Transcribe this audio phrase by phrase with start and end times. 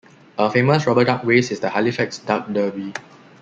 [0.39, 2.91] A famous rubber duck race is the Halifax Duck Derby.